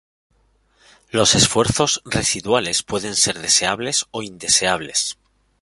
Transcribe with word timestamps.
Los 1.11 1.35
esfuerzos 1.35 2.01
residuales 2.05 2.81
pueden 2.81 3.15
ser 3.15 3.37
deseables 3.37 4.07
o 4.09 4.23
indeseables. 4.23 5.15